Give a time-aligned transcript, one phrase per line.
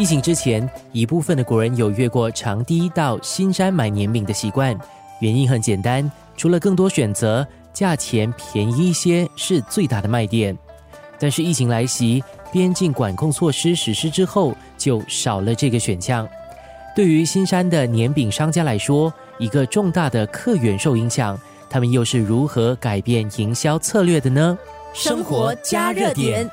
[0.00, 4.74] 疫情之前，一部分的国人有越过长堤到新山买年饼的习惯，
[5.20, 10.56] 原因很简单，除了更多选择，价钱便宜一些是最大的卖点。
[11.18, 16.26] 但是疫情来袭，边境管控措施实施之后，就少了这个选项。
[16.96, 21.38] 对于新山的年饼商家来说，一个重大的客源受影响，
[21.68, 24.56] 他们又是如何改变营销策略的呢？
[24.94, 26.50] 生活加热点，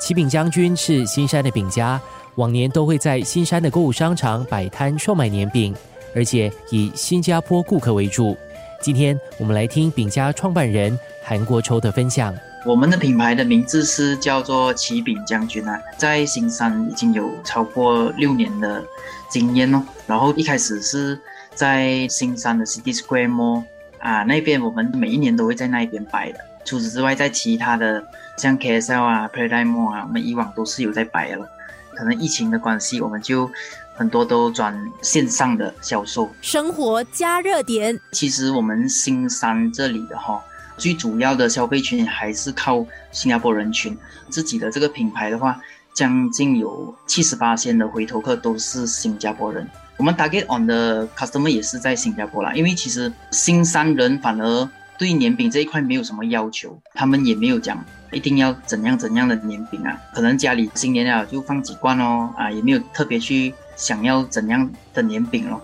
[0.00, 2.00] 启饼将军是新山的饼家。
[2.36, 5.74] 往年都会在新山的购物商场摆摊售卖年饼，
[6.14, 8.36] 而且以新加坡顾客为主。
[8.82, 12.34] 今天我们来听饼家创办人韩国秋的分享。
[12.66, 18.84] 我们的品牌的名字是叫做启饼将军啊，在新山已经有超过六年的
[19.30, 19.82] 经验哦。
[20.06, 21.18] 然后一开始是
[21.54, 23.62] 在新山的 City Square Mall
[23.98, 26.38] 啊那边，我们每一年都会在那边摆的。
[26.66, 28.04] 除此之外，在其他的
[28.36, 31.48] 像 KSL 啊、Paradise Mall 啊，我们以往都是有在摆的。
[31.96, 33.50] 可能疫情的关系，我们就
[33.94, 36.30] 很多都转线上的销售。
[36.42, 40.40] 生活加热点，其实我们新山这里的哈，
[40.76, 43.96] 最主要的消费群还是靠新加坡人群。
[44.28, 45.58] 自己的这个品牌的话，
[45.94, 49.66] 将近有七十八线的回头客都是新加坡人。
[49.96, 57.84] 我们 target on 的 customer 也是在新加坡啦，因为其实新山人反而对年饼这一块没有什么要求，他们也没有讲。
[58.12, 60.00] 一定要怎样怎样的年饼啊？
[60.14, 65.60] 可能家里新年了就放几罐哦，啊，也没有特别去想要怎样的年饼咯。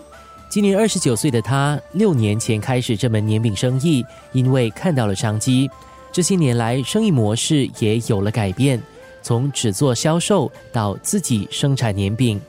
[0.49, 5.69] 今年二十九岁的他，六年前开始这门年饼生意，因为看到了商机。
[6.11, 8.79] 这些年来，生意模式也有了改变，
[9.23, 12.39] 从只做销售到自己生产年饼。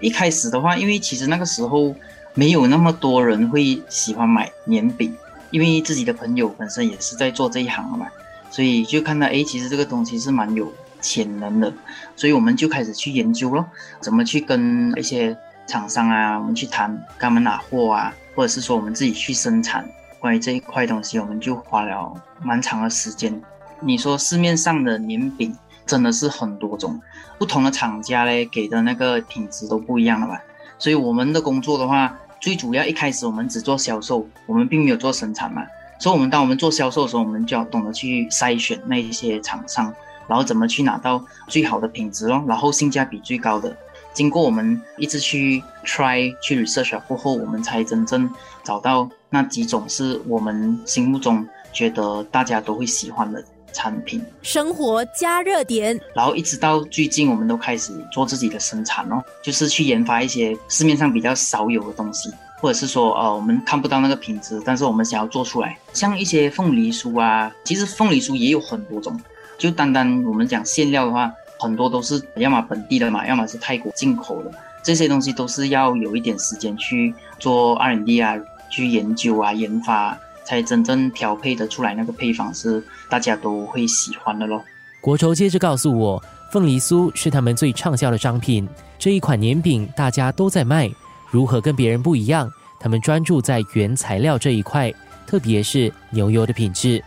[0.00, 1.92] 一开始的话，因为其实那个时候
[2.34, 5.16] 没有那么多人会喜欢买年饼，
[5.50, 8.06] 因为自己的朋友本身也是在做这一行的嘛。
[8.50, 11.72] 所以就看到，哎，其实这个东西是蛮有潜能的，
[12.16, 13.64] 所以我们就开始去研究咯，
[14.00, 15.36] 怎么去跟一些
[15.68, 19.88] 厂商啊，我们去谈，跟他们拿货啊，或者是说我们自己去生产。
[20.18, 22.12] 关于这一块东西，我们就花了
[22.42, 23.40] 蛮长的时间。
[23.80, 25.56] 你说市面上的年饼
[25.86, 27.00] 真的是很多种，
[27.38, 30.42] 不同的厂家嘞给的那个品质都不一样了吧？
[30.76, 35.62] 所以我们的工作的话，最主要一开始我们只做销售，我们并没有做生产嘛。
[35.98, 39.92] 所以，我们当我们做销售的时候，我们就要懂得去筛选那一些厂商，
[40.26, 43.76] 然后怎么去拿到最好的品质哦，然后性价比最高的。
[44.14, 48.28] 经过我们一直去 try 去 research 过后，我们才真正
[48.64, 54.24] 找到那几种是我们心目中觉得大家都会喜欢的产品。
[54.42, 62.30] 生活加热点，然后一直到最近，我们都开始做自己的生产哦，就是去研发一些市面上比较少有的东西。
[62.62, 69.18] 或者是说，呃，我们看不到那个品质，但是我们想要做出来，像一些凤梨酥啊，其实凤梨酥也有很多种。
[69.56, 78.38] 就单单我们讲馅料的话，很多都是要么本地的嘛，要么是泰国进口的，这些东西都是要有一点时间去做 R&D 啊，
[78.68, 80.18] 去研究啊，研发，
[80.50, 84.60] 才真正调配的出来那个配方是大家都会喜欢的咯。
[85.00, 88.68] 国筹接着告诉我，凤梨酥是他们最畅销的商品，
[88.98, 90.90] 这一款年饼大家都在卖。
[91.30, 92.50] 如何跟别人不一样？
[92.80, 94.92] 他们专注在原材料这一块，
[95.24, 97.00] 特别是牛油的品质。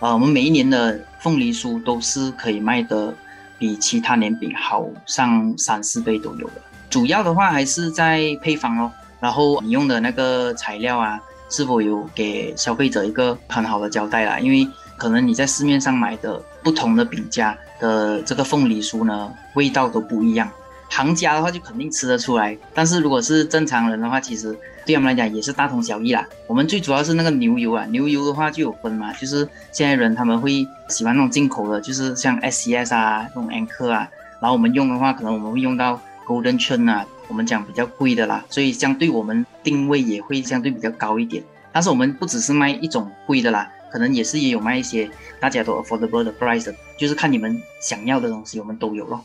[0.00, 3.14] 啊，我们每一年的凤梨酥都是可以卖的
[3.58, 6.62] 比其他年饼好上三四倍都有的。
[6.88, 8.90] 主要的话还是在配方哦，
[9.20, 14.38] 然后你用的那个材料啊，是否有给消费者一个很好的交代啦？
[14.38, 20.50] 因为可能你在市面上买的不同的饼家的这个凤梨酥呢，味道都不一样。
[20.88, 26.24] 行家的话就肯定吃得出来，但是如果是正常人的话，其实对他们来讲也是大同小异啦。
[26.46, 34.08] 我们最主要是那个牛油啊，牛油的话就有分嘛，就是现在人他们会喜欢那种进口的，就是像 SCS 啊，那种 Anchor 啊，
[34.40, 41.42] 然后我们用的话，可能我们会用到 Golden Churn 啊，我们讲比较贵的啦，所以相对我们定位也会相对比较高一点。
[41.72, 49.24] 但是我们不只是卖一种贵的啦，可能也是也有卖一些大家都 affordable 的 price，就是看你们想要的东西，我们都有咯。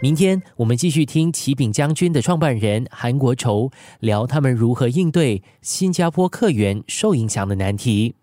[0.00, 8.14] 明天我们继续听启炳将军的创办人韩国筹聊他们如何应对新加坡客源受影响的难题。